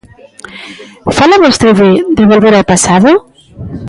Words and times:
Fala 1.17 1.41
vostede 1.45 1.87
de 2.17 2.23
volver 2.31 2.53
ao 2.55 2.67
pasado? 2.71 3.11